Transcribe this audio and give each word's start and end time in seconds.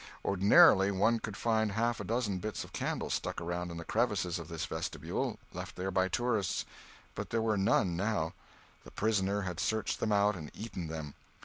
Ordinarily 0.25 0.89
one 0.89 1.19
could 1.19 1.37
find 1.37 1.73
half 1.73 1.99
a 1.99 2.03
dozen 2.03 2.39
bits 2.39 2.63
of 2.63 2.73
candle 2.73 3.11
stuck 3.11 3.39
around 3.39 3.69
in 3.69 3.77
the 3.77 3.85
crevices 3.85 4.39
of 4.39 4.47
this 4.47 4.65
vestibule, 4.65 5.37
left 5.53 5.75
there 5.75 5.91
by 5.91 6.07
tourists; 6.07 6.65
but 7.13 7.29
there 7.29 7.39
were 7.39 7.55
none 7.55 7.95
now. 7.95 8.33
The 8.83 8.89
prisoner 8.89 9.41
had 9.41 9.59
searched 9.59 9.99
them 9.99 10.11
out 10.11 10.35
and 10.35 10.49
eaten 10.55 10.87
them. 10.87 11.13